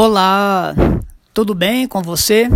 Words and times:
Olá, 0.00 0.76
tudo 1.34 1.56
bem 1.56 1.88
com 1.88 2.00
você? 2.00 2.48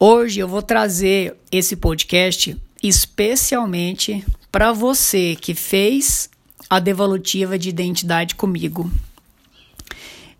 Hoje 0.00 0.40
eu 0.40 0.48
vou 0.48 0.62
trazer 0.62 1.36
esse 1.52 1.76
podcast 1.76 2.56
especialmente 2.82 4.24
para 4.50 4.72
você 4.72 5.36
que 5.38 5.54
fez 5.54 6.30
a 6.70 6.80
devolutiva 6.80 7.58
de 7.58 7.68
identidade 7.68 8.36
comigo. 8.36 8.90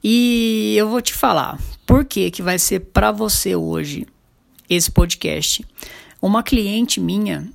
E 0.02 0.74
eu 0.74 0.88
vou 0.88 1.02
te 1.02 1.12
falar 1.12 1.60
por 1.84 2.06
que 2.06 2.30
que 2.30 2.40
vai 2.40 2.58
ser 2.58 2.80
para 2.80 3.12
você 3.12 3.54
hoje 3.54 4.06
esse 4.70 4.90
podcast. 4.90 5.62
Uma 6.22 6.42
cliente 6.42 6.98
minha 6.98 7.46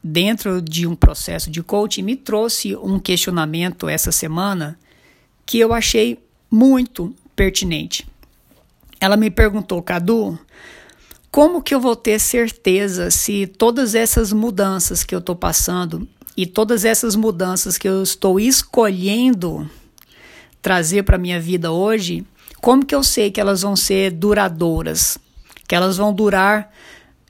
dentro 0.00 0.62
de 0.62 0.86
um 0.86 0.94
processo 0.94 1.50
de 1.50 1.60
coaching 1.60 2.02
me 2.02 2.14
trouxe 2.14 2.76
um 2.76 3.00
questionamento 3.00 3.88
essa 3.88 4.12
semana 4.12 4.78
que 5.44 5.58
eu 5.58 5.72
achei 5.72 6.24
muito 6.50 7.14
pertinente. 7.34 8.06
Ela 9.00 9.16
me 9.16 9.30
perguntou, 9.30 9.82
Cadu, 9.82 10.38
como 11.30 11.62
que 11.62 11.74
eu 11.74 11.80
vou 11.80 11.94
ter 11.94 12.18
certeza 12.18 13.10
se 13.10 13.46
todas 13.46 13.94
essas 13.94 14.32
mudanças 14.32 15.04
que 15.04 15.14
eu 15.14 15.18
estou 15.18 15.36
passando 15.36 16.08
e 16.36 16.46
todas 16.46 16.84
essas 16.84 17.14
mudanças 17.14 17.76
que 17.76 17.88
eu 17.88 18.02
estou 18.02 18.40
escolhendo 18.40 19.68
trazer 20.62 21.02
para 21.02 21.18
minha 21.18 21.38
vida 21.38 21.70
hoje, 21.70 22.26
como 22.60 22.84
que 22.84 22.94
eu 22.94 23.02
sei 23.02 23.30
que 23.30 23.40
elas 23.40 23.62
vão 23.62 23.76
ser 23.76 24.10
duradouras, 24.10 25.18
que 25.68 25.74
elas 25.74 25.96
vão 25.96 26.12
durar, 26.12 26.72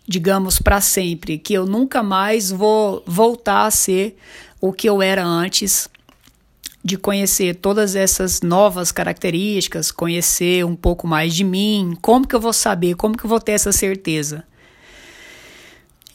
digamos, 0.07 0.59
para 0.59 0.81
sempre, 0.81 1.37
que 1.37 1.53
eu 1.53 1.67
nunca 1.67 2.03
mais 2.03 2.51
vou 2.51 3.03
voltar 3.07 3.67
a 3.67 3.71
ser 3.71 4.17
o 4.61 4.73
que 4.73 4.89
eu 4.89 5.03
era 5.03 5.25
antes 5.25 5.89
de 6.87 6.97
conhecer 6.97 7.57
todas 7.57 7.97
essas 7.97 8.41
novas 8.43 8.93
características, 8.93 9.91
conhecer 9.91 10.65
um 10.65 10.77
pouco 10.77 11.05
mais 11.05 11.35
de 11.35 11.43
mim, 11.43 11.99
como 12.01 12.27
que 12.27 12.35
eu 12.35 12.41
vou 12.41 12.53
saber, 12.53 12.95
como 12.95 13.17
que 13.17 13.25
eu 13.25 13.29
vou 13.29 13.41
ter 13.41 13.53
essa 13.53 13.73
certeza? 13.73 14.45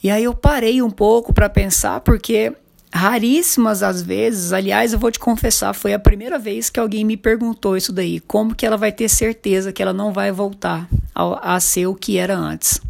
E 0.02 0.10
aí 0.10 0.24
eu 0.24 0.34
parei 0.34 0.80
um 0.80 0.90
pouco 0.90 1.32
para 1.34 1.50
pensar, 1.50 2.00
porque 2.00 2.54
raríssimas 2.90 3.82
as 3.82 4.00
vezes, 4.00 4.50
aliás, 4.50 4.94
eu 4.94 4.98
vou 4.98 5.10
te 5.10 5.18
confessar, 5.18 5.74
foi 5.74 5.92
a 5.92 5.98
primeira 5.98 6.38
vez 6.38 6.70
que 6.70 6.80
alguém 6.80 7.04
me 7.04 7.18
perguntou 7.18 7.76
isso 7.76 7.92
daí, 7.92 8.18
como 8.20 8.54
que 8.54 8.64
ela 8.64 8.78
vai 8.78 8.90
ter 8.90 9.10
certeza 9.10 9.74
que 9.74 9.82
ela 9.82 9.92
não 9.92 10.10
vai 10.10 10.32
voltar 10.32 10.88
a, 11.14 11.54
a 11.54 11.60
ser 11.60 11.86
o 11.86 11.94
que 11.94 12.16
era 12.16 12.34
antes? 12.34 12.80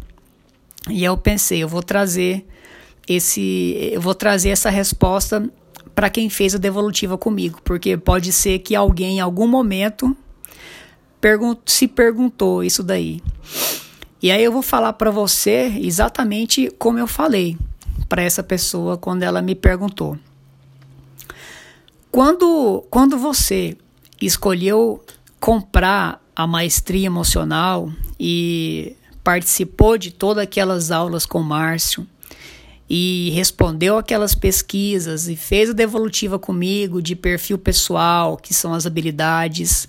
E 0.89 1.03
eu 1.03 1.17
pensei, 1.17 1.61
eu 1.61 1.67
vou 1.67 1.83
trazer 1.83 2.45
esse, 3.07 3.91
eu 3.91 3.99
vou 3.99 4.15
trazer 4.15 4.49
essa 4.49 4.69
resposta 4.69 5.49
para 5.93 6.09
quem 6.09 6.29
fez 6.29 6.55
a 6.55 6.57
devolutiva 6.57 7.17
comigo, 7.17 7.59
porque 7.63 7.97
pode 7.97 8.31
ser 8.31 8.59
que 8.59 8.75
alguém 8.75 9.17
em 9.17 9.21
algum 9.21 9.47
momento 9.47 10.15
pergun 11.21 11.55
se 11.65 11.87
perguntou 11.87 12.63
isso 12.63 12.83
daí. 12.83 13.21
E 14.21 14.31
aí 14.31 14.43
eu 14.43 14.51
vou 14.51 14.61
falar 14.61 14.93
para 14.93 15.11
você 15.11 15.73
exatamente 15.81 16.71
como 16.79 16.97
eu 16.97 17.07
falei 17.07 17.57
para 18.07 18.21
essa 18.21 18.43
pessoa 18.43 18.97
quando 18.97 19.23
ela 19.23 19.41
me 19.41 19.55
perguntou. 19.55 20.17
Quando, 22.11 22.85
quando 22.89 23.17
você 23.17 23.75
escolheu 24.21 25.03
comprar 25.39 26.21
a 26.35 26.47
maestria 26.47 27.07
emocional 27.07 27.91
e 28.19 28.95
participou 29.23 29.97
de 29.97 30.11
todas 30.11 30.43
aquelas 30.43 30.91
aulas 30.91 31.25
com 31.25 31.39
o 31.39 31.43
Márcio, 31.43 32.07
e 32.95 33.31
respondeu 33.31 33.97
aquelas 33.97 34.35
pesquisas 34.35 35.27
e 35.27 35.35
fez 35.35 35.71
a 35.71 35.73
devolutiva 35.73 36.37
comigo 36.37 37.01
de 37.01 37.15
perfil 37.15 37.57
pessoal, 37.57 38.37
que 38.37 38.53
são 38.53 38.71
as 38.71 38.85
habilidades, 38.85 39.87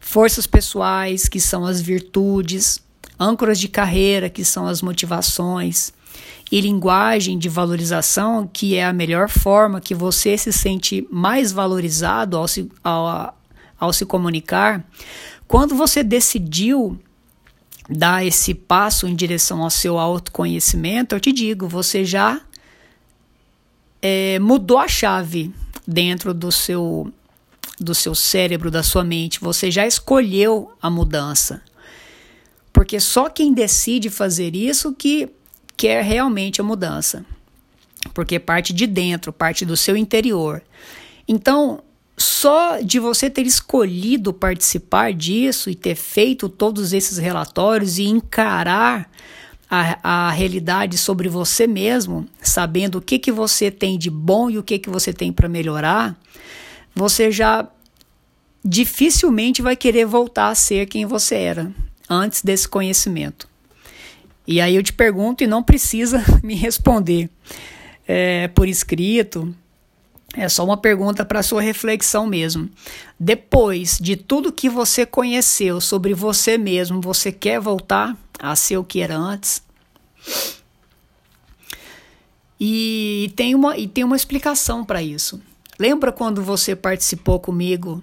forças 0.00 0.46
pessoais, 0.46 1.28
que 1.28 1.40
são 1.40 1.66
as 1.66 1.78
virtudes, 1.78 2.82
âncoras 3.20 3.60
de 3.60 3.68
carreira, 3.68 4.30
que 4.30 4.46
são 4.46 4.66
as 4.66 4.80
motivações, 4.80 5.92
e 6.50 6.58
linguagem 6.62 7.38
de 7.38 7.50
valorização, 7.50 8.48
que 8.50 8.76
é 8.76 8.86
a 8.86 8.94
melhor 8.94 9.28
forma 9.28 9.78
que 9.78 9.94
você 9.94 10.38
se 10.38 10.50
sente 10.50 11.06
mais 11.12 11.52
valorizado 11.52 12.34
ao 12.34 12.48
se, 12.48 12.66
ao, 12.82 13.36
ao 13.78 13.92
se 13.92 14.06
comunicar. 14.06 14.82
Quando 15.46 15.74
você 15.74 16.02
decidiu 16.02 16.98
dar 17.88 18.24
esse 18.24 18.54
passo 18.54 19.06
em 19.06 19.14
direção 19.14 19.62
ao 19.62 19.70
seu 19.70 19.98
autoconhecimento, 19.98 21.14
eu 21.14 21.20
te 21.20 21.32
digo, 21.32 21.66
você 21.66 22.04
já 22.04 22.40
é, 24.02 24.38
mudou 24.38 24.78
a 24.78 24.86
chave 24.86 25.52
dentro 25.86 26.34
do 26.34 26.52
seu 26.52 27.12
do 27.80 27.94
seu 27.94 28.12
cérebro, 28.12 28.72
da 28.72 28.82
sua 28.82 29.04
mente. 29.04 29.40
Você 29.40 29.70
já 29.70 29.86
escolheu 29.86 30.72
a 30.82 30.90
mudança. 30.90 31.62
Porque 32.72 32.98
só 32.98 33.28
quem 33.28 33.52
decide 33.52 34.10
fazer 34.10 34.56
isso 34.56 34.92
que 34.92 35.28
quer 35.76 36.02
realmente 36.02 36.60
a 36.60 36.64
mudança. 36.64 37.24
Porque 38.12 38.38
parte 38.40 38.72
de 38.72 38.84
dentro, 38.84 39.32
parte 39.32 39.64
do 39.64 39.76
seu 39.76 39.96
interior. 39.96 40.60
Então, 41.26 41.80
só 42.18 42.80
de 42.80 42.98
você 42.98 43.30
ter 43.30 43.46
escolhido 43.46 44.32
participar 44.32 45.12
disso 45.12 45.70
e 45.70 45.74
ter 45.74 45.94
feito 45.94 46.48
todos 46.48 46.92
esses 46.92 47.16
relatórios 47.16 47.98
e 47.98 48.04
encarar 48.04 49.08
a, 49.70 50.26
a 50.26 50.30
realidade 50.30 50.98
sobre 50.98 51.28
você 51.28 51.66
mesmo, 51.66 52.26
sabendo 52.42 52.98
o 52.98 53.02
que, 53.02 53.18
que 53.18 53.30
você 53.30 53.70
tem 53.70 53.96
de 53.96 54.10
bom 54.10 54.50
e 54.50 54.58
o 54.58 54.62
que, 54.62 54.78
que 54.78 54.90
você 54.90 55.12
tem 55.12 55.32
para 55.32 55.48
melhorar, 55.48 56.18
você 56.94 57.30
já 57.30 57.68
dificilmente 58.64 59.62
vai 59.62 59.76
querer 59.76 60.04
voltar 60.04 60.48
a 60.48 60.54
ser 60.54 60.86
quem 60.86 61.06
você 61.06 61.36
era 61.36 61.72
antes 62.10 62.42
desse 62.42 62.68
conhecimento. 62.68 63.48
E 64.46 64.60
aí 64.60 64.74
eu 64.74 64.82
te 64.82 64.92
pergunto 64.92 65.44
e 65.44 65.46
não 65.46 65.62
precisa 65.62 66.24
me 66.42 66.54
responder 66.54 67.30
é, 68.06 68.48
por 68.48 68.66
escrito, 68.66 69.54
é 70.36 70.48
só 70.48 70.64
uma 70.64 70.76
pergunta 70.76 71.24
para 71.24 71.42
sua 71.42 71.62
reflexão 71.62 72.26
mesmo. 72.26 72.68
Depois 73.18 73.98
de 74.00 74.16
tudo 74.16 74.52
que 74.52 74.68
você 74.68 75.06
conheceu 75.06 75.80
sobre 75.80 76.12
você 76.14 76.58
mesmo, 76.58 77.00
você 77.00 77.32
quer 77.32 77.60
voltar 77.60 78.16
a 78.38 78.54
ser 78.54 78.76
o 78.76 78.84
que 78.84 79.00
era 79.00 79.16
antes? 79.16 79.62
E 82.60 83.32
tem 83.36 83.54
uma, 83.54 83.76
e 83.76 83.86
tem 83.86 84.04
uma 84.04 84.16
explicação 84.16 84.84
para 84.84 85.02
isso. 85.02 85.40
Lembra 85.78 86.12
quando 86.12 86.42
você 86.42 86.74
participou 86.74 87.38
comigo 87.38 88.02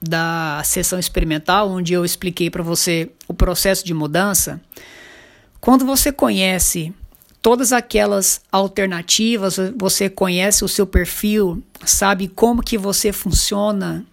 da 0.00 0.62
sessão 0.64 0.98
experimental, 0.98 1.68
onde 1.70 1.92
eu 1.92 2.04
expliquei 2.04 2.48
para 2.48 2.62
você 2.62 3.10
o 3.26 3.34
processo 3.34 3.84
de 3.84 3.92
mudança? 3.92 4.60
Quando 5.60 5.84
você 5.84 6.12
conhece 6.12 6.94
todas 7.46 7.72
aquelas 7.72 8.40
alternativas, 8.50 9.56
você 9.76 10.10
conhece 10.10 10.64
o 10.64 10.68
seu 10.68 10.84
perfil, 10.84 11.62
sabe 11.84 12.26
como 12.26 12.60
que 12.60 12.76
você 12.76 13.12
funciona 13.12 14.04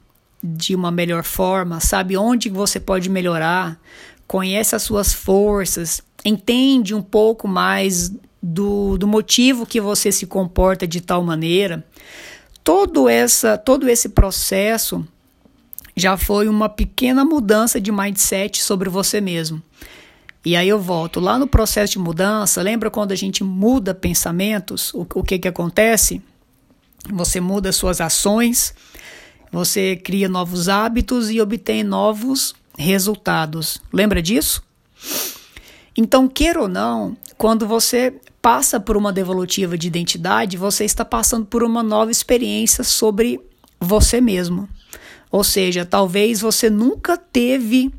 de 0.44 0.76
uma 0.76 0.92
melhor 0.92 1.24
forma, 1.24 1.80
sabe 1.80 2.16
onde 2.16 2.48
você 2.48 2.80
pode 2.80 3.10
melhorar, 3.10 3.80
conhece 4.28 4.76
as 4.76 4.84
suas 4.84 5.14
forças, 5.14 6.04
entende 6.24 6.94
um 6.94 7.02
pouco 7.02 7.48
mais 7.48 8.12
do, 8.40 9.00
do 9.00 9.08
motivo 9.08 9.66
que 9.66 9.82
você 9.82 10.12
se 10.12 10.28
comporta 10.28 10.86
de 10.86 11.02
tal 11.02 11.24
maneira. 11.24 11.84
Todo, 12.64 13.10
essa, 13.10 13.58
todo 13.58 13.90
esse 13.90 14.10
processo 14.10 15.04
já 15.96 16.18
foi 16.18 16.48
uma 16.48 16.70
pequena 16.70 17.26
mudança 17.26 17.82
de 17.82 17.92
mindset 17.92 18.62
sobre 18.62 18.92
você 18.92 19.20
mesmo. 19.20 19.60
E 20.46 20.56
aí 20.56 20.68
eu 20.68 20.80
volto 20.80 21.20
lá 21.20 21.40
no 21.40 21.48
processo 21.48 21.94
de 21.94 22.00
mudança. 22.00 22.62
Lembra 22.62 22.92
quando 22.92 23.12
a 23.12 23.16
gente 23.16 23.44
muda 23.44 23.94
pensamentos? 23.94 24.94
O, 24.94 25.08
o 25.16 25.24
que, 25.24 25.40
que 25.40 25.48
acontece? 25.48 26.22
Você 27.12 27.40
muda 27.40 27.72
suas 27.72 28.02
ações, 28.02 28.74
você 29.52 29.96
cria 29.96 30.28
novos 30.28 30.68
hábitos 30.68 31.30
e 31.30 31.40
obtém 31.40 31.84
novos 31.84 32.56
resultados. 32.78 33.82
Lembra 33.92 34.22
disso? 34.22 34.64
Então, 35.96 36.28
queira 36.28 36.62
ou 36.62 36.68
não, 36.68 37.16
quando 37.38 37.68
você 37.68 38.14
passa 38.42 38.80
por 38.80 38.98
uma 38.98 39.14
devolutiva 39.14 39.78
de 39.78 39.88
identidade, 39.88 40.58
você 40.58 40.84
está 40.84 41.06
passando 41.06 41.46
por 41.46 41.64
uma 41.64 41.84
nova 41.84 42.12
experiência 42.12 42.84
sobre 42.84 43.40
você 43.80 44.20
mesmo. 44.20 44.68
Ou 45.32 45.44
seja, 45.44 45.86
talvez 45.86 46.42
você 46.42 46.70
nunca 46.70 47.16
teve 47.16 47.94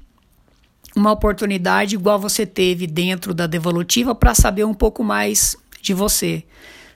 uma 0.96 1.12
oportunidade 1.12 1.94
igual 1.94 2.19
você 2.19 2.46
teve 2.46 2.87
dentro 2.87 3.35
da 3.35 3.46
devolutiva 3.46 4.14
para 4.14 4.35
saber 4.35 4.64
um 4.64 4.75
pouco 4.75 5.02
mais 5.02 5.56
de 5.82 5.93
você, 5.93 6.44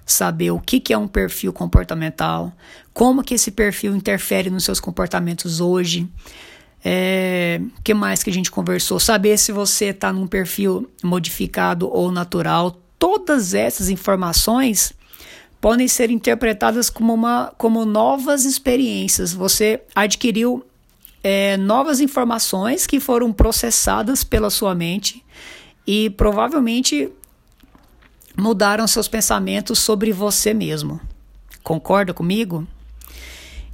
saber 0.06 0.50
o 0.50 0.60
que, 0.60 0.80
que 0.80 0.92
é 0.92 0.98
um 0.98 1.08
perfil 1.08 1.52
comportamental, 1.52 2.52
como 2.94 3.22
que 3.22 3.34
esse 3.34 3.50
perfil 3.50 3.94
interfere 3.94 4.50
nos 4.50 4.64
seus 4.64 4.80
comportamentos 4.80 5.60
hoje, 5.60 6.08
é, 6.84 7.60
que 7.82 7.92
mais 7.92 8.22
que 8.22 8.30
a 8.30 8.32
gente 8.32 8.50
conversou, 8.50 9.00
saber 9.00 9.36
se 9.36 9.52
você 9.52 9.86
está 9.86 10.12
num 10.12 10.26
perfil 10.26 10.88
modificado 11.02 11.88
ou 11.88 12.10
natural, 12.12 12.80
todas 12.98 13.52
essas 13.52 13.88
informações 13.88 14.94
podem 15.60 15.88
ser 15.88 16.10
interpretadas 16.10 16.88
como, 16.88 17.12
uma, 17.12 17.52
como 17.58 17.84
novas 17.84 18.44
experiências. 18.44 19.32
Você 19.32 19.82
adquiriu 19.94 20.64
é, 21.30 21.58
novas 21.58 22.00
informações 22.00 22.86
que 22.86 22.98
foram 22.98 23.30
processadas 23.34 24.24
pela 24.24 24.48
sua 24.48 24.74
mente 24.74 25.22
e 25.86 26.08
provavelmente 26.08 27.12
mudaram 28.34 28.86
seus 28.86 29.08
pensamentos 29.08 29.78
sobre 29.78 30.10
você 30.10 30.54
mesmo. 30.54 30.98
Concorda 31.62 32.14
comigo? 32.14 32.66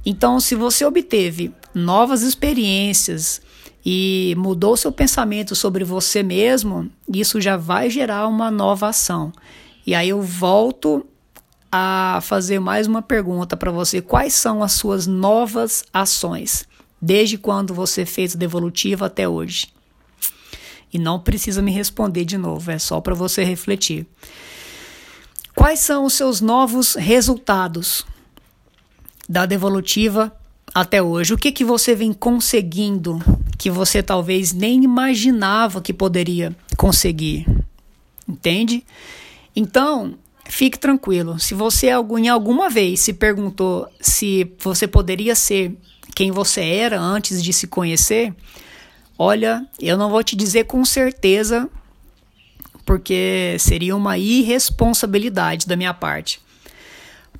Então, 0.05 0.37
se 0.37 0.53
você 0.53 0.83
obteve 0.83 1.53
novas 1.73 2.23
experiências 2.23 3.41
e 3.85 4.35
mudou 4.37 4.75
seu 4.75 4.91
pensamento 4.91 5.55
sobre 5.55 5.85
você 5.85 6.21
mesmo, 6.21 6.91
isso 7.07 7.39
já 7.39 7.55
vai 7.55 7.89
gerar 7.89 8.27
uma 8.27 8.51
nova 8.51 8.89
ação. 8.89 9.31
E 9.87 9.95
aí 9.95 10.09
eu 10.09 10.21
volto 10.21 11.05
a 11.71 12.19
fazer 12.21 12.59
mais 12.59 12.85
uma 12.85 13.01
pergunta 13.01 13.55
para 13.55 13.71
você: 13.71 14.01
quais 14.01 14.33
são 14.33 14.61
as 14.61 14.73
suas 14.73 15.07
novas 15.07 15.85
ações 15.93 16.67
desde 17.05 17.37
quando 17.37 17.71
você 17.71 18.03
fez 18.03 18.35
a 18.35 18.39
devolutiva 18.39 19.05
até 19.05 19.29
hoje? 19.29 19.67
E 20.91 20.97
não 20.97 21.19
precisa 21.19 21.61
me 21.61 21.71
responder 21.71 22.25
de 22.25 22.37
novo, 22.37 22.71
é 22.71 22.79
só 22.79 22.99
para 22.99 23.13
você 23.13 23.43
refletir. 23.43 24.07
Quais 25.53 25.79
são 25.79 26.05
os 26.05 26.13
seus 26.13 26.41
novos 26.41 26.95
resultados 26.95 28.05
da 29.29 29.45
devolutiva 29.45 30.35
até 30.73 31.01
hoje? 31.01 31.33
O 31.33 31.37
que 31.37 31.51
que 31.51 31.63
você 31.63 31.93
vem 31.93 32.11
conseguindo 32.11 33.19
que 33.57 33.69
você 33.69 34.01
talvez 34.01 34.51
nem 34.51 34.83
imaginava 34.83 35.81
que 35.81 35.93
poderia 35.93 36.55
conseguir? 36.75 37.45
Entende? 38.27 38.83
Então, 39.55 40.15
fique 40.45 40.79
tranquilo. 40.79 41.39
Se 41.39 41.53
você 41.53 41.89
em 42.17 42.29
alguma 42.29 42.69
vez 42.69 43.01
se 43.01 43.13
perguntou 43.13 43.87
se 44.01 44.51
você 44.59 44.87
poderia 44.87 45.35
ser 45.35 45.77
quem 46.15 46.31
você 46.31 46.61
era 46.61 46.99
antes 46.99 47.43
de 47.43 47.51
se 47.51 47.67
conhecer, 47.67 48.33
olha, 49.19 49.67
eu 49.79 49.97
não 49.97 50.09
vou 50.09 50.23
te 50.23 50.35
dizer 50.35 50.63
com 50.63 50.83
certeza, 50.85 51.69
porque 52.85 53.57
seria 53.59 53.95
uma 53.95 54.17
irresponsabilidade 54.17 55.67
da 55.67 55.75
minha 55.75 55.93
parte. 55.93 56.39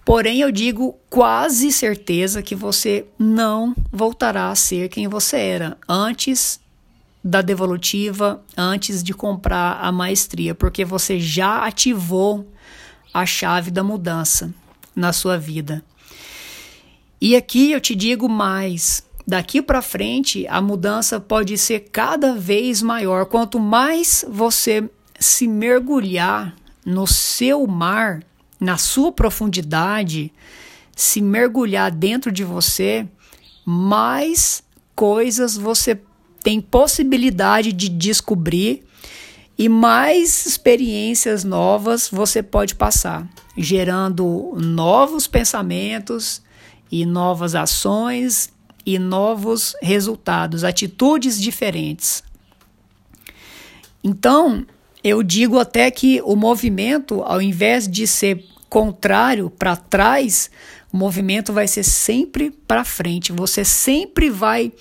Porém, 0.04 0.40
eu 0.42 0.52
digo 0.52 1.00
quase 1.10 1.72
certeza 1.72 2.44
que 2.44 2.54
você 2.54 3.08
não 3.18 3.74
voltará 3.92 4.50
a 4.50 4.56
ser 4.56 4.90
quem 4.90 5.08
você 5.08 5.38
era 5.38 5.78
antes 5.90 6.60
da 7.24 7.42
devolutiva, 7.42 8.44
antes 8.56 9.02
de 9.02 9.14
comprar 9.14 9.80
a 9.82 9.92
maestria, 9.92 10.54
porque 10.54 10.86
você 10.86 11.20
já 11.20 11.66
ativou 11.66 12.48
a 13.12 13.26
chave 13.26 13.72
da 13.72 13.84
mudança 13.84 14.54
na 14.96 15.12
sua 15.12 15.38
vida. 15.38 15.84
E 17.26 17.36
aqui 17.36 17.72
eu 17.72 17.82
te 17.82 17.96
digo 17.96 18.30
mais, 18.30 19.04
daqui 19.26 19.60
para 19.60 19.82
frente 19.82 20.46
a 20.48 20.62
mudança 20.62 21.20
pode 21.20 21.58
ser 21.58 21.90
cada 21.92 22.36
vez 22.36 22.84
maior. 22.84 23.26
Quanto 23.26 23.60
mais 23.60 24.24
você 24.30 24.88
se 25.20 25.48
mergulhar 25.48 26.56
no 26.86 27.08
seu 27.08 27.66
mar, 27.66 28.22
na 28.60 28.78
sua 28.78 29.12
profundidade, 29.12 30.32
se 30.96 31.20
mergulhar 31.20 31.90
dentro 31.90 32.32
de 32.32 32.44
você, 32.44 33.08
mais 33.66 34.62
coisas 34.96 35.58
você 35.58 36.00
tem 36.44 36.62
possibilidade 36.62 37.74
de 37.74 37.90
descobrir 37.90 38.84
e 39.58 39.68
mais 39.68 40.46
experiências 40.46 41.44
novas 41.44 42.08
você 42.08 42.44
pode 42.44 42.76
passar, 42.76 43.28
gerando 43.58 44.56
novos 44.56 45.26
pensamentos 45.26 46.45
e 46.96 47.06
novas 47.06 47.56
ações 47.56 48.54
e 48.86 48.98
novos 48.98 49.76
resultados, 49.82 50.64
atitudes 50.64 51.38
diferentes. 51.38 52.24
Então, 54.02 54.66
eu 55.04 55.22
digo 55.22 55.60
até 55.60 55.92
que 55.92 56.22
o 56.24 56.38
movimento, 56.38 57.22
ao 57.24 57.42
invés 57.42 57.86
de 57.86 58.08
ser 58.08 58.46
contrário 58.70 59.50
para 59.50 59.76
trás, 59.76 60.50
o 60.90 60.96
movimento 60.96 61.52
vai 61.52 61.68
ser 61.68 61.84
sempre 61.84 62.50
para 62.50 62.86
frente. 62.86 63.34
Você 63.34 63.66
sempre 63.66 64.30
vai 64.30 64.72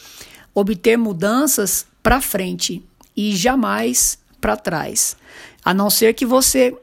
obter 0.55 0.97
mudanças 0.97 1.85
para 2.01 2.21
frente 2.21 2.81
e 3.17 3.35
jamais 3.35 4.21
para 4.41 4.57
trás. 4.57 5.17
A 5.65 5.75
não 5.75 5.91
ser 5.91 6.15
que 6.15 6.25
você 6.25 6.77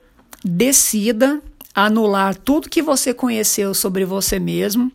decida 0.43 1.41
anular 1.73 2.35
tudo 2.35 2.69
que 2.69 2.81
você 2.81 3.13
conheceu 3.13 3.73
sobre 3.73 4.03
você 4.03 4.37
mesmo 4.37 4.91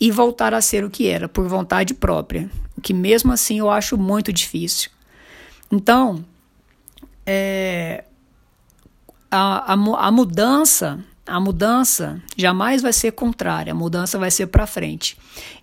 e 0.00 0.10
voltar 0.10 0.52
a 0.54 0.60
ser 0.60 0.84
o 0.84 0.90
que 0.90 1.06
era, 1.06 1.28
por 1.28 1.48
vontade 1.48 1.94
própria. 1.94 2.50
O 2.76 2.80
que 2.80 2.92
mesmo 2.92 3.32
assim 3.32 3.58
eu 3.58 3.70
acho 3.70 3.96
muito 3.96 4.32
difícil. 4.32 4.90
Então, 5.70 6.24
é, 7.24 8.04
a, 9.30 9.72
a, 9.72 10.06
a 10.06 10.10
mudança 10.10 11.02
a 11.26 11.40
mudança 11.40 12.22
jamais 12.36 12.82
vai 12.82 12.92
ser 12.92 13.12
contrária, 13.12 13.72
a 13.72 13.74
mudança 13.74 14.18
vai 14.18 14.30
ser 14.30 14.48
para 14.48 14.66
frente. 14.66 15.16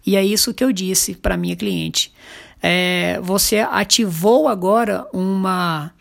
E 0.04 0.16
é 0.16 0.26
isso 0.26 0.56
que 0.56 0.64
eu 0.64 0.72
disse 0.72 1.14
para 1.14 1.38
minha 1.38 1.56
cliente 1.56 2.12
é, 2.62 3.20
você 3.24 3.60
ativou 3.60 4.48
agora 4.48 5.08
uma, 5.12 5.92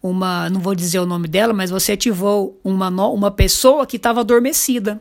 uma, 0.00 0.48
não 0.48 0.60
vou 0.60 0.74
dizer 0.74 1.00
o 1.00 1.06
nome 1.06 1.26
dela, 1.26 1.52
mas 1.52 1.70
você 1.70 1.92
ativou 1.92 2.58
uma, 2.62 2.88
uma 2.88 3.30
pessoa 3.30 3.86
que 3.86 3.96
estava 3.96 4.20
adormecida. 4.20 5.00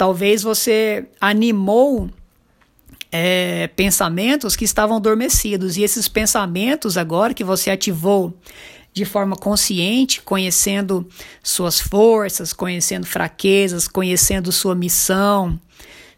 Talvez 0.00 0.42
você 0.42 1.04
animou 1.20 2.08
é, 3.12 3.68
pensamentos 3.76 4.56
que 4.56 4.64
estavam 4.64 4.96
adormecidos. 4.96 5.76
E 5.76 5.82
esses 5.82 6.08
pensamentos, 6.08 6.96
agora 6.96 7.34
que 7.34 7.44
você 7.44 7.70
ativou 7.70 8.32
de 8.94 9.04
forma 9.04 9.36
consciente, 9.36 10.22
conhecendo 10.22 11.06
suas 11.42 11.78
forças, 11.78 12.54
conhecendo 12.54 13.04
fraquezas, 13.04 13.86
conhecendo 13.86 14.50
sua 14.50 14.74
missão, 14.74 15.60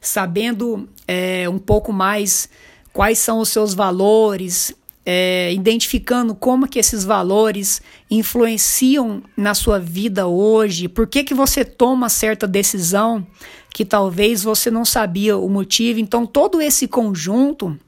sabendo 0.00 0.88
é, 1.08 1.49
um 1.49 1.58
pouco 1.58 1.93
mais 1.93 2.49
quais 2.93 3.19
são 3.19 3.40
os 3.40 3.49
seus 3.49 3.75
valores, 3.75 4.73
é, 5.04 5.52
identificando 5.52 6.34
como 6.34 6.69
que 6.69 6.78
esses 6.78 7.04
valores 7.04 7.82
influenciam 8.10 9.22
na 9.37 9.54
sua 9.54 9.78
vida 9.78 10.26
hoje, 10.26 10.88
por 10.88 11.06
que, 11.06 11.25
que 11.25 11.34
você 11.34 11.64
toma 11.64 12.08
certa 12.08 12.46
decisão 12.46 13.26
que 13.72 13.84
talvez 13.84 14.43
você 14.43 14.70
não 14.70 14.84
sabia 14.84 15.37
o 15.37 15.49
motivo. 15.49 15.99
Então, 15.99 16.26
todo 16.26 16.60
esse 16.60 16.87
conjunto 16.87 17.78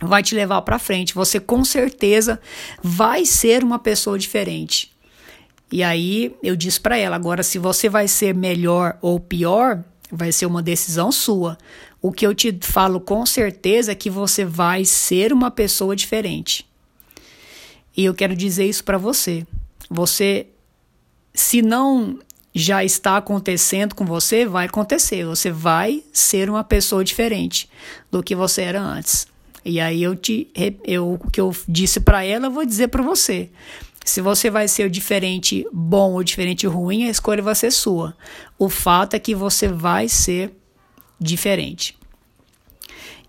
vai 0.00 0.22
te 0.22 0.34
levar 0.34 0.62
para 0.62 0.78
frente. 0.78 1.14
Você 1.14 1.38
com 1.38 1.64
certeza 1.64 2.40
vai 2.82 3.26
ser 3.26 3.62
uma 3.62 3.78
pessoa 3.78 4.18
diferente. 4.18 4.90
E 5.70 5.82
aí 5.82 6.34
eu 6.42 6.56
disse 6.56 6.80
para 6.80 6.96
ela: 6.96 7.16
agora, 7.16 7.42
se 7.42 7.58
você 7.58 7.88
vai 7.88 8.08
ser 8.08 8.34
melhor 8.34 8.98
ou 9.00 9.20
pior, 9.20 9.84
vai 10.10 10.32
ser 10.32 10.46
uma 10.46 10.62
decisão 10.62 11.12
sua. 11.12 11.56
O 12.00 12.10
que 12.12 12.26
eu 12.26 12.34
te 12.34 12.56
falo 12.62 13.00
com 13.00 13.24
certeza 13.26 13.92
é 13.92 13.94
que 13.94 14.10
você 14.10 14.44
vai 14.44 14.84
ser 14.84 15.32
uma 15.32 15.50
pessoa 15.50 15.94
diferente. 15.94 16.66
E 17.96 18.04
eu 18.04 18.14
quero 18.14 18.34
dizer 18.34 18.66
isso 18.66 18.84
para 18.84 18.98
você. 18.98 19.46
Você, 19.90 20.46
se 21.34 21.60
não 21.60 22.18
já 22.54 22.84
está 22.84 23.16
acontecendo 23.16 23.94
com 23.94 24.04
você, 24.04 24.46
vai 24.46 24.66
acontecer. 24.66 25.24
Você 25.24 25.50
vai 25.50 26.02
ser 26.12 26.50
uma 26.50 26.64
pessoa 26.64 27.04
diferente 27.04 27.68
do 28.10 28.22
que 28.22 28.34
você 28.34 28.62
era 28.62 28.80
antes. 28.80 29.26
E 29.64 29.78
aí 29.78 30.02
eu 30.02 30.16
te, 30.16 30.48
eu, 30.84 31.12
o 31.12 31.30
que 31.30 31.40
eu 31.40 31.54
disse 31.68 32.00
para 32.00 32.24
ela, 32.24 32.46
eu 32.46 32.50
vou 32.50 32.64
dizer 32.64 32.88
para 32.88 33.02
você. 33.02 33.50
Se 34.04 34.20
você 34.20 34.50
vai 34.50 34.66
ser 34.66 34.88
diferente 34.88 35.66
bom 35.72 36.12
ou 36.12 36.24
diferente 36.24 36.66
ruim, 36.66 37.04
a 37.04 37.10
escolha 37.10 37.42
vai 37.42 37.54
ser 37.54 37.70
sua. 37.70 38.16
O 38.58 38.68
fato 38.68 39.14
é 39.14 39.18
que 39.18 39.34
você 39.34 39.68
vai 39.68 40.08
ser 40.08 40.52
diferente. 41.20 41.96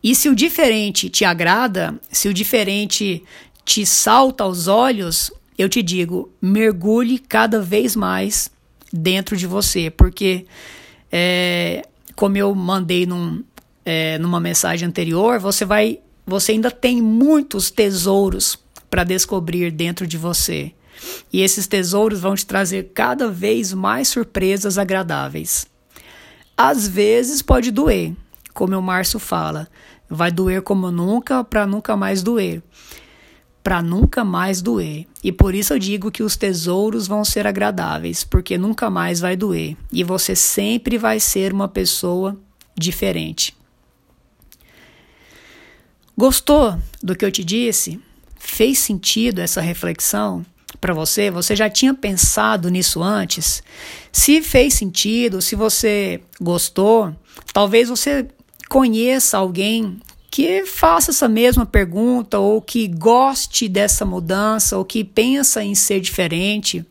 E 0.03 0.15
se 0.15 0.29
o 0.29 0.35
diferente 0.35 1.09
te 1.09 1.23
agrada, 1.25 1.99
se 2.11 2.27
o 2.27 2.33
diferente 2.33 3.23
te 3.63 3.85
salta 3.85 4.43
aos 4.43 4.67
olhos, 4.67 5.31
eu 5.57 5.69
te 5.69 5.83
digo, 5.83 6.31
mergulhe 6.41 7.19
cada 7.19 7.61
vez 7.61 7.95
mais 7.95 8.49
dentro 8.91 9.37
de 9.37 9.45
você, 9.45 9.91
porque 9.91 10.45
é, 11.11 11.85
como 12.15 12.37
eu 12.37 12.53
mandei 12.55 13.05
num, 13.05 13.43
é, 13.85 14.17
numa 14.17 14.39
mensagem 14.39 14.87
anterior, 14.87 15.39
você 15.39 15.65
vai, 15.65 15.99
você 16.25 16.53
ainda 16.53 16.71
tem 16.71 17.01
muitos 17.01 17.69
tesouros 17.69 18.57
para 18.91 19.05
descobrir 19.05 19.71
dentro 19.71 20.05
de 20.05 20.17
você. 20.17 20.73
E 21.31 21.41
esses 21.41 21.65
tesouros 21.65 22.19
vão 22.19 22.35
te 22.35 22.45
trazer 22.45 22.91
cada 22.93 23.29
vez 23.29 23.73
mais 23.73 24.09
surpresas 24.09 24.77
agradáveis. 24.77 25.65
Às 26.57 26.87
vezes 26.87 27.41
pode 27.41 27.71
doer, 27.71 28.13
como 28.53 28.77
o 28.77 28.81
Márcio 28.81 29.17
fala, 29.17 29.67
vai 30.09 30.29
doer 30.29 30.61
como 30.61 30.91
nunca 30.91 31.43
para 31.43 31.65
nunca 31.65 31.95
mais 31.95 32.21
doer. 32.21 32.61
Para 33.63 33.81
nunca 33.81 34.25
mais 34.25 34.61
doer. 34.61 35.07
E 35.23 35.31
por 35.31 35.55
isso 35.55 35.73
eu 35.73 35.79
digo 35.79 36.11
que 36.11 36.23
os 36.23 36.35
tesouros 36.35 37.07
vão 37.07 37.23
ser 37.23 37.47
agradáveis, 37.47 38.23
porque 38.23 38.57
nunca 38.57 38.89
mais 38.89 39.19
vai 39.19 39.37
doer. 39.37 39.77
E 39.91 40.03
você 40.03 40.35
sempre 40.35 40.97
vai 40.97 41.19
ser 41.19 41.53
uma 41.53 41.67
pessoa 41.67 42.37
diferente. 42.77 43.55
Gostou 46.17 46.77
do 47.01 47.15
que 47.15 47.23
eu 47.23 47.31
te 47.31 47.43
disse? 47.43 47.99
Fez 48.43 48.79
sentido 48.79 49.39
essa 49.39 49.61
reflexão 49.61 50.43
para 50.81 50.95
você? 50.95 51.29
Você 51.29 51.55
já 51.55 51.69
tinha 51.69 51.93
pensado 51.93 52.69
nisso 52.69 53.01
antes? 53.01 53.61
Se 54.11 54.41
fez 54.41 54.73
sentido, 54.73 55.43
se 55.43 55.55
você 55.55 56.19
gostou, 56.41 57.15
talvez 57.53 57.87
você 57.87 58.27
conheça 58.67 59.37
alguém 59.37 60.01
que 60.29 60.65
faça 60.65 61.11
essa 61.11 61.29
mesma 61.29 61.67
pergunta 61.67 62.39
ou 62.39 62.59
que 62.61 62.87
goste 62.87 63.69
dessa 63.69 64.05
mudança 64.05 64.75
ou 64.75 64.83
que 64.83 65.03
pensa 65.03 65.63
em 65.63 65.75
ser 65.75 66.01
diferente. 66.01 66.83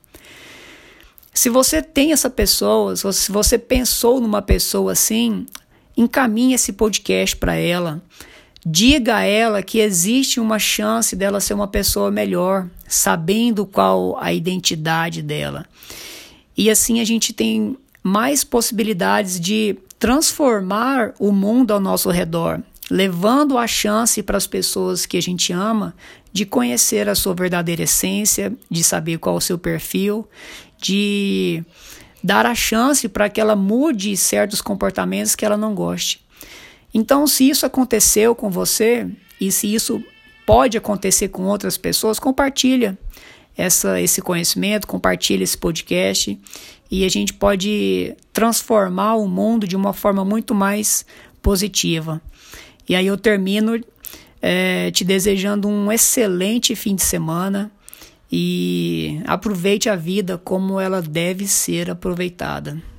Se 1.35 1.51
você 1.51 1.83
tem 1.83 2.13
essa 2.13 2.31
pessoa, 2.31 2.95
se 2.95 3.33
você 3.33 3.59
pensou 3.59 4.21
numa 4.21 4.41
pessoa 4.41 4.93
assim, 4.93 5.47
encaminhe 5.97 6.55
esse 6.55 6.73
podcast 6.73 7.37
para 7.37 7.57
ela. 7.57 8.01
Diga 8.65 9.17
a 9.17 9.23
ela 9.23 9.63
que 9.63 9.79
existe 9.79 10.39
uma 10.39 10.59
chance 10.59 11.17
dela 11.17 11.41
ser 11.41 11.55
uma 11.55 11.69
pessoa 11.69 12.11
melhor, 12.11 12.69
sabendo 12.87 13.65
qual 13.65 14.19
a 14.21 14.33
identidade 14.33 15.23
dela. 15.23 15.65
E 16.57 16.69
assim 16.69 17.01
a 17.01 17.05
gente 17.05 17.33
tem 17.33 17.77
mais 18.03 18.45
possibilidades 18.45 19.41
de 19.41 19.79
transformar 19.99 21.15
o 21.19 21.33
mundo 21.33 21.73
ao 21.73 21.81
nosso 21.81 22.11
redor, 22.11 22.63
levando 22.91 23.57
a 23.57 23.67
chance 23.67 24.23
para 24.23 24.37
as 24.37 24.47
pessoas 24.47 25.07
que 25.07 25.17
a 25.17 25.23
gente 25.23 25.53
ama 25.53 25.95
de 26.33 26.45
conhecer 26.45 27.09
a 27.09 27.15
sua 27.15 27.35
verdadeira 27.35 27.83
essência, 27.83 28.53
de 28.71 28.85
saber 28.85 29.19
qual 29.19 29.37
o 29.37 29.41
seu 29.41 29.59
perfil, 29.59 30.29
de 30.79 31.65
dar 32.23 32.45
a 32.45 32.55
chance 32.55 33.09
para 33.09 33.29
que 33.29 33.41
ela 33.41 33.57
mude 33.57 34.17
certos 34.17 34.61
comportamentos 34.61 35.35
que 35.35 35.45
ela 35.45 35.57
não 35.57 35.75
goste. 35.75 36.21
Então, 36.93 37.27
se 37.27 37.49
isso 37.49 37.65
aconteceu 37.65 38.35
com 38.35 38.51
você 38.51 39.09
e 39.41 39.51
se 39.53 39.73
isso 39.73 40.03
pode 40.45 40.77
acontecer 40.77 41.29
com 41.29 41.45
outras 41.45 41.77
pessoas, 41.77 42.19
compartilha 42.19 42.99
essa, 43.57 44.01
esse 44.01 44.21
conhecimento, 44.21 44.87
compartilha 44.87 45.45
esse 45.45 45.57
podcast 45.57 46.39
e 46.91 47.05
a 47.05 47.09
gente 47.09 47.33
pode 47.33 48.17
transformar 48.33 49.15
o 49.15 49.29
mundo 49.29 49.67
de 49.67 49.77
uma 49.77 49.93
forma 49.93 50.25
muito 50.25 50.55
mais 50.55 51.07
positiva. 51.41 52.21
E 52.89 52.95
aí 52.97 53.07
eu 53.07 53.17
termino 53.17 53.81
é, 54.43 54.91
te 54.91 55.05
desejando 55.05 55.69
um 55.69 55.93
excelente 55.93 56.75
fim 56.75 56.95
de 56.95 57.03
semana 57.03 57.71
e 58.33 59.21
aproveite 59.27 59.89
a 59.89 59.97
vida 59.97 60.39
como 60.39 60.81
ela 60.81 61.01
deve 61.01 61.47
ser 61.47 61.91
aproveitada. 61.91 62.90